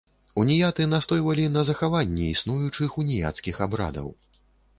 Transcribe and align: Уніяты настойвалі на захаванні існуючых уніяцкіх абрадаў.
Уніяты 0.43 0.87
настойвалі 0.93 1.45
на 1.57 1.61
захаванні 1.69 2.25
існуючых 2.29 2.97
уніяцкіх 3.05 3.55
абрадаў. 3.69 4.11